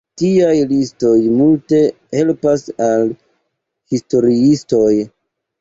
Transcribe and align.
Tiaj 0.19 0.53
listoj 0.69 1.19
multe 1.41 1.81
helpas 2.21 2.65
al 2.87 3.07
historiistoj. 3.97 4.91